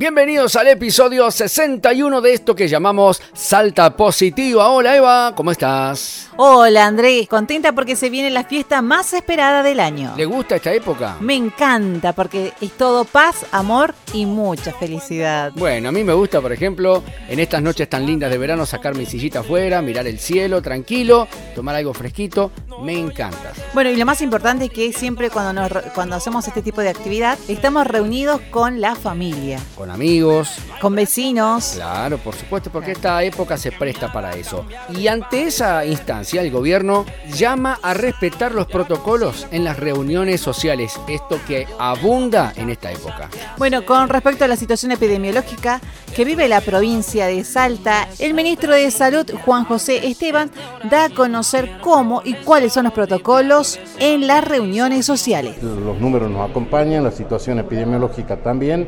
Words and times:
Bienvenidos 0.00 0.56
al 0.56 0.68
episodio 0.68 1.30
61 1.30 2.22
de 2.22 2.32
esto 2.32 2.54
que 2.54 2.68
llamamos 2.68 3.20
Salta 3.34 3.98
Positiva. 3.98 4.70
Hola 4.70 4.96
Eva, 4.96 5.34
¿cómo 5.36 5.50
estás? 5.50 6.30
Hola 6.38 6.86
Andrés, 6.86 7.28
contenta 7.28 7.74
porque 7.74 7.96
se 7.96 8.08
viene 8.08 8.30
la 8.30 8.44
fiesta 8.44 8.80
más 8.80 9.12
esperada 9.12 9.62
del 9.62 9.78
año. 9.78 10.14
¿Le 10.16 10.24
gusta 10.24 10.56
esta 10.56 10.72
época? 10.72 11.18
Me 11.20 11.34
encanta 11.34 12.14
porque 12.14 12.54
es 12.62 12.72
todo 12.78 13.04
paz, 13.04 13.44
amor 13.52 13.94
y 14.14 14.24
mucha 14.24 14.72
felicidad. 14.72 15.52
Bueno, 15.54 15.90
a 15.90 15.92
mí 15.92 16.02
me 16.02 16.14
gusta, 16.14 16.40
por 16.40 16.54
ejemplo, 16.54 17.02
en 17.28 17.38
estas 17.38 17.60
noches 17.60 17.86
tan 17.86 18.06
lindas 18.06 18.30
de 18.30 18.38
verano 18.38 18.64
sacar 18.64 18.94
mi 18.94 19.04
sillita 19.04 19.40
afuera, 19.40 19.82
mirar 19.82 20.06
el 20.06 20.18
cielo 20.18 20.62
tranquilo, 20.62 21.28
tomar 21.54 21.74
algo 21.74 21.92
fresquito. 21.92 22.52
Me 22.82 22.98
encanta. 22.98 23.52
Bueno, 23.74 23.90
y 23.90 23.96
lo 23.96 24.06
más 24.06 24.20
importante 24.22 24.66
es 24.66 24.70
que 24.70 24.92
siempre 24.92 25.30
cuando, 25.30 25.68
cuando 25.94 26.16
hacemos 26.16 26.46
este 26.48 26.62
tipo 26.62 26.80
de 26.80 26.88
actividad 26.88 27.38
estamos 27.48 27.86
reunidos 27.86 28.40
con 28.50 28.80
la 28.80 28.94
familia. 28.94 29.60
Con 29.76 29.90
amigos. 29.90 30.56
Con 30.80 30.94
vecinos. 30.94 31.72
Claro, 31.74 32.18
por 32.18 32.34
supuesto, 32.34 32.70
porque 32.70 32.92
esta 32.92 33.22
época 33.22 33.56
se 33.56 33.72
presta 33.72 34.12
para 34.12 34.32
eso. 34.32 34.64
Y 34.96 35.08
ante 35.08 35.44
esa 35.44 35.84
instancia, 35.84 36.42
el 36.42 36.50
gobierno 36.50 37.04
llama 37.34 37.78
a 37.82 37.94
respetar 37.94 38.52
los 38.52 38.66
protocolos 38.66 39.46
en 39.50 39.64
las 39.64 39.78
reuniones 39.78 40.40
sociales, 40.40 40.98
esto 41.08 41.40
que 41.46 41.66
abunda 41.78 42.52
en 42.56 42.70
esta 42.70 42.90
época. 42.90 43.28
Bueno, 43.58 43.84
con 43.84 44.08
respecto 44.08 44.44
a 44.44 44.48
la 44.48 44.56
situación 44.56 44.92
epidemiológica 44.92 45.80
que 46.20 46.26
vive 46.26 46.48
la 46.48 46.60
provincia 46.60 47.28
de 47.28 47.42
Salta, 47.44 48.06
el 48.18 48.34
ministro 48.34 48.74
de 48.74 48.90
Salud, 48.90 49.24
Juan 49.46 49.64
José 49.64 50.06
Esteban, 50.06 50.50
da 50.90 51.06
a 51.06 51.08
conocer 51.08 51.78
cómo 51.80 52.20
y 52.22 52.34
cuáles 52.34 52.74
son 52.74 52.84
los 52.84 52.92
protocolos 52.92 53.80
en 53.98 54.26
las 54.26 54.44
reuniones 54.44 55.06
sociales. 55.06 55.62
Los 55.62 55.98
números 55.98 56.30
nos 56.30 56.50
acompañan, 56.50 57.04
la 57.04 57.10
situación 57.10 57.58
epidemiológica 57.58 58.36
también, 58.36 58.86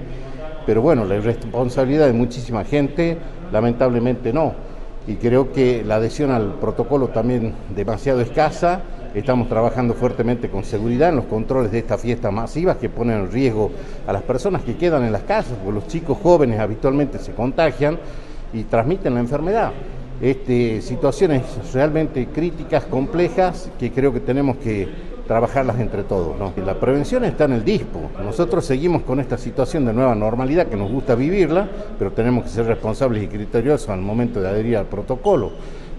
pero 0.67 0.83
bueno, 0.83 1.07
la 1.07 1.19
responsabilidad 1.21 2.05
de 2.05 2.13
muchísima 2.13 2.65
gente, 2.65 3.17
lamentablemente 3.51 4.31
no 4.35 4.55
y 5.07 5.15
creo 5.15 5.53
que 5.53 5.83
la 5.85 5.97
adhesión 5.97 6.31
al 6.31 6.55
protocolo 6.57 7.09
también 7.09 7.55
demasiado 7.75 8.21
escasa. 8.21 8.83
Estamos 9.15 9.47
trabajando 9.47 9.93
fuertemente 9.93 10.49
con 10.49 10.65
seguridad 10.65 11.11
en 11.11 11.17
los 11.17 11.27
controles 11.27 11.71
de 11.71 11.81
estas 11.81 12.01
fiestas 12.01 12.33
masivas 12.33 12.79
que 12.79 12.89
ponen 12.89 13.21
en 13.21 13.31
riesgo 13.31 13.71
a 14.07 14.13
las 14.13 14.23
personas 14.23 14.63
que 14.63 14.77
quedan 14.77 15.05
en 15.05 15.13
las 15.13 15.23
casas, 15.25 15.53
porque 15.63 15.81
los 15.81 15.87
chicos 15.87 16.17
jóvenes 16.23 16.59
habitualmente 16.59 17.19
se 17.19 17.33
contagian 17.33 17.99
y 18.55 18.65
transmiten 18.65 19.13
la 19.13 19.21
enfermedad. 19.21 19.73
Este, 20.19 20.81
situaciones 20.81 21.43
realmente 21.75 22.27
críticas, 22.29 22.85
complejas, 22.85 23.71
que 23.79 23.93
creo 23.93 24.15
que 24.15 24.21
tenemos 24.21 24.57
que 24.57 24.89
trabajarlas 25.27 25.79
entre 25.79 26.05
todos. 26.05 26.37
La 26.65 26.81
prevención 26.81 27.25
está 27.25 27.45
en 27.45 27.53
el 27.53 27.65
dispo. 27.65 28.11
Nosotros 28.25 28.65
seguimos 28.65 29.03
con 29.03 29.21
esta 29.21 29.37
situación 29.37 29.85
de 29.85 29.93
nueva 29.93 30.15
normalidad 30.15 30.69
que 30.69 30.77
nos 30.77 30.91
gusta 30.91 31.15
vivirla, 31.15 31.69
pero 31.99 32.13
tenemos 32.13 32.45
que 32.45 32.51
ser 32.51 32.67
responsables 32.67 33.23
y 33.23 33.29
criteriosos 33.29 33.91
al 33.91 34.01
momento 34.01 34.41
de 34.41 34.49
adherir 34.49 34.79
al 34.79 34.87
protocolo. 34.87 35.53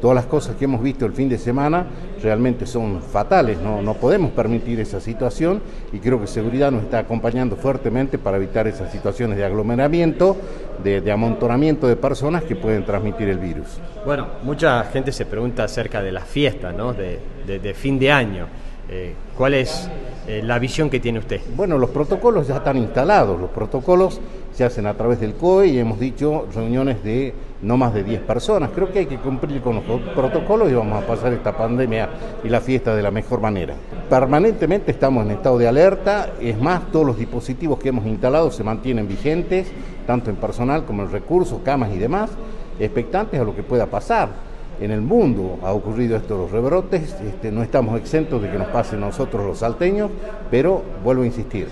Todas 0.03 0.15
las 0.15 0.25
cosas 0.25 0.57
que 0.57 0.65
hemos 0.65 0.83
visto 0.83 1.05
el 1.05 1.13
fin 1.13 1.29
de 1.29 1.37
semana 1.37 1.85
realmente 2.21 2.65
son 2.65 3.01
fatales, 3.01 3.61
no, 3.61 3.81
no 3.81 3.93
podemos 3.93 4.31
permitir 4.31 4.81
esa 4.81 4.99
situación 4.99 5.61
y 5.93 5.99
creo 5.99 6.19
que 6.19 6.27
seguridad 6.27 6.71
nos 6.73 6.83
está 6.83 6.99
acompañando 6.99 7.55
fuertemente 7.55 8.17
para 8.17 8.35
evitar 8.35 8.67
esas 8.67 8.91
situaciones 8.91 9.37
de 9.37 9.45
aglomeramiento, 9.45 10.35
de, 10.83 11.09
amontonamiento 11.09 11.87
de 11.87 11.95
personas 11.95 12.43
que 12.43 12.53
pueden 12.53 12.83
transmitir 12.83 13.29
el 13.29 13.37
virus. 13.37 13.79
Bueno, 14.05 14.27
mucha 14.43 14.83
gente 14.91 15.13
se 15.13 15.25
pregunta 15.25 15.63
acerca 15.63 16.03
de 16.03 16.11
las 16.11 16.25
fiestas 16.25 16.75
¿no? 16.75 16.91
de, 16.91 17.21
de 17.47 17.73
fin 17.73 17.97
de 17.97 18.11
año. 18.11 18.47
Eh, 18.89 19.13
¿Cuál 19.37 19.53
es 19.53 19.89
eh, 20.27 20.41
la 20.43 20.59
visión 20.59 20.89
que 20.89 20.99
tiene 20.99 21.19
usted? 21.19 21.39
Bueno, 21.55 21.77
los 21.77 21.89
protocolos 21.89 22.47
ya 22.47 22.57
están 22.57 22.77
instalados, 22.77 23.39
los 23.39 23.49
protocolos 23.49 24.19
se 24.53 24.65
hacen 24.65 24.85
a 24.85 24.93
través 24.93 25.19
del 25.21 25.33
COE 25.35 25.67
y 25.67 25.79
hemos 25.79 25.99
dicho 25.99 26.47
reuniones 26.53 27.01
de 27.03 27.33
no 27.61 27.77
más 27.77 27.93
de 27.93 28.03
10 28.03 28.21
personas. 28.21 28.71
Creo 28.75 28.91
que 28.91 28.99
hay 28.99 29.05
que 29.05 29.17
cumplir 29.17 29.61
con 29.61 29.75
los 29.75 29.83
protocolos 30.13 30.69
y 30.69 30.73
vamos 30.73 31.01
a 31.01 31.07
pasar 31.07 31.31
esta 31.31 31.55
pandemia 31.55 32.09
y 32.43 32.49
la 32.49 32.59
fiesta 32.59 32.93
de 32.93 33.01
la 33.01 33.09
mejor 33.09 33.39
manera. 33.39 33.73
Permanentemente 34.09 34.91
estamos 34.91 35.25
en 35.25 35.31
estado 35.31 35.57
de 35.57 35.67
alerta, 35.67 36.33
es 36.41 36.59
más, 36.59 36.91
todos 36.91 37.05
los 37.05 37.17
dispositivos 37.17 37.79
que 37.79 37.89
hemos 37.89 38.05
instalado 38.05 38.51
se 38.51 38.63
mantienen 38.63 39.07
vigentes, 39.07 39.67
tanto 40.05 40.29
en 40.29 40.35
personal 40.35 40.83
como 40.83 41.03
en 41.03 41.11
recursos, 41.11 41.61
camas 41.63 41.91
y 41.93 41.97
demás, 41.97 42.31
expectantes 42.79 43.39
a 43.39 43.45
lo 43.45 43.55
que 43.55 43.63
pueda 43.63 43.85
pasar 43.85 44.52
en 44.83 44.91
el 44.91 45.01
mundo 45.01 45.59
ha 45.63 45.71
ocurrido 45.71 46.17
esto, 46.17 46.37
los 46.37 46.51
rebrotes, 46.51 47.15
este, 47.21 47.51
no 47.51 47.63
estamos 47.63 47.97
exentos 47.97 48.41
de 48.41 48.51
que 48.51 48.57
nos 48.57 48.67
pase 48.67 48.97
nosotros 48.97 49.45
los 49.45 49.59
salteños, 49.59 50.11
pero 50.51 50.83
vuelvo 51.03 51.23
a 51.23 51.25
insistir, 51.25 51.67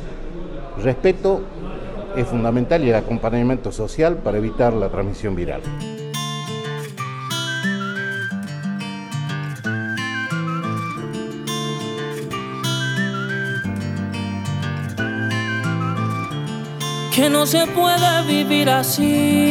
respeto 0.81 1.41
es 2.15 2.25
fundamental 2.25 2.83
y 2.83 2.89
el 2.89 2.95
acompañamiento 2.95 3.71
social 3.71 4.15
para 4.17 4.37
evitar 4.37 4.73
la 4.73 4.89
transmisión 4.89 5.35
viral. 5.35 5.61
Que 17.13 17.29
no 17.29 17.45
se 17.45 17.67
puede 17.67 18.25
vivir 18.25 18.69
así 18.69 19.50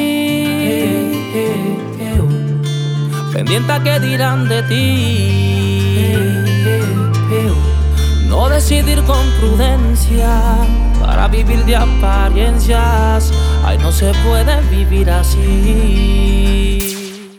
pendiente 3.40 3.72
a 3.72 3.82
qué 3.82 3.98
dirán 4.00 4.46
de 4.50 4.62
ti. 4.64 6.04
No 8.28 8.50
decidir 8.50 9.02
con 9.04 9.26
prudencia 9.40 10.28
para 11.00 11.26
vivir 11.26 11.64
de 11.64 11.74
apariencias. 11.74 13.32
Ay, 13.64 13.78
no 13.78 13.92
se 13.92 14.12
puede 14.26 14.60
vivir 14.68 15.08
así. 15.08 16.10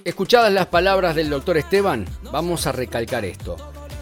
Escuchadas 0.03 0.51
las 0.51 0.66
palabras 0.66 1.13
del 1.16 1.29
doctor 1.29 1.57
Esteban, 1.57 2.07
vamos 2.31 2.66
a 2.66 2.72
recalcar 2.72 3.23
esto, 3.23 3.57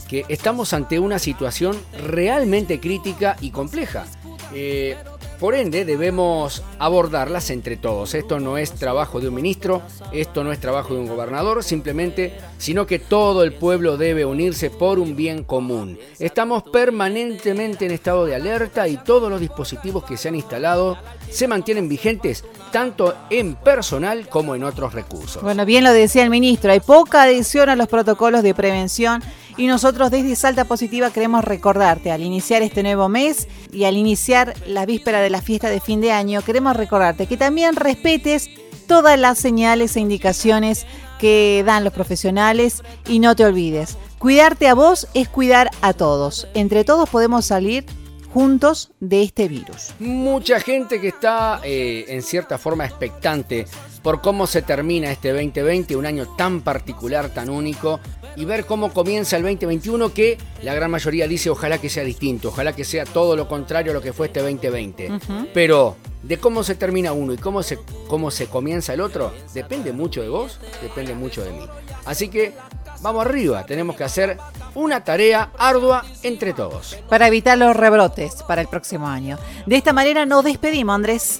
que 0.08 0.24
estamos 0.30 0.72
ante 0.72 1.00
una 1.00 1.20
situación 1.20 1.78
realmente 2.08 2.80
crítica 2.80 3.36
y 3.42 3.52
compleja. 3.52 4.06
Eh, 4.54 4.96
por 5.40 5.56
ende, 5.56 5.86
debemos 5.86 6.64
abordarlas 6.80 7.50
entre 7.50 7.78
todos. 7.78 8.14
Esto 8.14 8.40
no 8.40 8.58
es 8.58 8.74
trabajo 8.74 9.22
de 9.22 9.30
un 9.30 9.36
ministro, 9.36 9.82
esto 10.12 10.44
no 10.44 10.52
es 10.52 10.60
trabajo 10.60 10.94
de 10.94 11.00
un 11.00 11.08
gobernador, 11.08 11.64
simplemente, 11.64 12.38
sino 12.58 12.86
que 12.86 13.00
todo 13.00 13.44
el 13.44 13.54
pueblo 13.54 13.98
debe 13.98 14.26
unirse 14.26 14.70
por 14.70 15.00
un 15.00 15.16
bien 15.16 15.44
común. 15.44 15.98
Estamos 16.20 16.64
permanentemente 16.64 17.86
en 17.86 17.92
estado 17.92 18.26
de 18.26 18.36
alerta 18.36 18.88
y 18.88 18.98
todos 18.98 19.30
los 19.30 19.40
dispositivos 19.40 20.04
que 20.04 20.18
se 20.18 20.28
han 20.28 20.36
instalado 20.36 20.98
se 21.30 21.48
mantienen 21.48 21.88
vigentes 21.88 22.44
tanto 22.72 23.16
en 23.30 23.56
personal 23.56 24.28
como 24.28 24.56
en 24.56 24.64
otros 24.64 24.94
recursos. 24.94 25.42
Bueno, 25.42 25.66
bien 25.66 25.84
lo 25.84 25.94
decía 25.94 26.24
el 26.24 26.30
ministro, 26.30 26.72
hay 26.72 26.80
poca 26.80 27.24
adhesión 27.24 27.70
a 27.70 27.76
los 27.76 27.88
protocolos 27.88 28.44
de 28.44 28.54
prevención 28.54 29.24
y 29.60 29.68
nosotros 29.68 30.10
desde 30.10 30.38
Salta 30.38 30.64
Positiva 30.64 31.12
queremos 31.12 31.44
recordarte 31.44 32.14
al 32.14 32.22
iniciar 32.22 32.62
este 32.62 32.82
nuevo 32.82 33.10
mes 33.10 33.50
y 33.74 33.84
al 33.84 33.98
iniciar 33.98 34.54
la 34.66 34.86
víspera 34.86 35.20
de 35.20 35.30
la 35.30 35.42
fiesta 35.42 35.70
de 35.70 35.82
fin 35.82 36.00
de 36.00 36.14
año, 36.14 36.42
queremos 36.42 36.78
recordarte 36.78 37.28
que 37.28 37.36
también 37.36 37.76
respetes 37.76 38.50
todas 38.88 39.20
las 39.20 39.38
señales 39.38 39.98
e 39.98 40.00
indicaciones 40.00 40.88
que 41.20 41.62
dan 41.66 41.84
los 41.84 41.92
profesionales 41.92 42.84
y 43.06 43.20
no 43.20 43.36
te 43.36 43.44
olvides, 43.44 43.98
cuidarte 44.18 44.70
a 44.70 44.76
vos 44.76 45.10
es 45.14 45.28
cuidar 45.28 45.70
a 45.82 45.92
todos. 45.92 46.48
Entre 46.54 46.86
todos 46.86 47.10
podemos 47.10 47.46
salir 47.46 47.86
juntos 48.34 48.92
de 49.02 49.24
este 49.24 49.50
virus. 49.50 49.94
Mucha 50.00 50.62
gente 50.62 51.02
que 51.02 51.10
está 51.10 51.60
eh, 51.64 52.06
en 52.08 52.22
cierta 52.24 52.58
forma 52.58 52.86
expectante 52.86 53.66
por 54.02 54.22
cómo 54.22 54.48
se 54.48 54.62
termina 54.62 55.12
este 55.12 55.34
2020, 55.34 55.96
un 55.96 56.06
año 56.06 56.28
tan 56.38 56.62
particular, 56.62 57.30
tan 57.30 57.50
único, 57.50 58.00
y 58.40 58.46
ver 58.46 58.66
cómo 58.66 58.94
comienza 58.94 59.36
el 59.36 59.44
2021, 59.44 60.14
que 60.14 60.38
la 60.64 60.74
gran 60.74 60.90
mayoría 60.90 61.28
dice 61.28 61.50
ojalá 61.50 61.78
que 61.78 61.90
sea 61.90 62.06
distinto, 62.06 62.48
ojalá 62.48 62.74
que 62.74 62.86
sea 62.86 63.04
todo 63.04 63.36
lo 63.36 63.50
contrario 63.50 63.92
a 63.92 63.96
lo 63.96 64.02
que 64.02 64.14
fue 64.14 64.28
este 64.28 64.42
2020. 64.42 65.12
Pero 65.54 65.98
de 66.24 66.38
cómo 66.38 66.64
se 66.64 66.76
termina 66.76 67.12
uno 67.12 67.34
y 67.34 67.38
cómo 67.38 67.62
se, 67.62 67.80
cómo 68.08 68.32
se 68.32 68.48
comienza 68.48 68.94
el 68.94 69.02
otro, 69.02 69.34
depende 69.54 69.92
mucho 69.92 70.22
de 70.22 70.30
vos, 70.30 70.58
depende 70.82 71.14
mucho 71.16 71.44
de 71.44 71.52
mí. 71.52 71.68
Así 72.06 72.30
que 72.30 72.54
vamos 73.02 73.26
arriba, 73.26 73.66
tenemos 73.66 73.98
que 73.98 74.06
hacer 74.06 74.38
una 74.74 75.04
tarea 75.04 75.52
ardua 75.58 76.06
entre 76.24 76.54
todos. 76.54 76.98
Para 77.10 77.28
evitar 77.28 77.58
los 77.58 77.76
rebrotes 77.76 78.36
para 78.44 78.62
el 78.62 78.70
próximo 78.70 79.06
año. 79.06 79.38
De 79.66 79.76
esta 79.76 79.92
manera 79.92 80.26
nos 80.26 80.46
despedimos, 80.46 80.96
Andrés. 80.96 81.40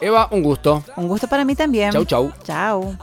Eva, 0.00 0.26
un 0.32 0.42
gusto. 0.42 0.82
Un 0.96 1.06
gusto 1.06 1.28
para 1.28 1.44
mí 1.44 1.54
también. 1.54 1.92
Chau, 1.92 2.04
chau. 2.04 2.32
Chau. 2.42 2.96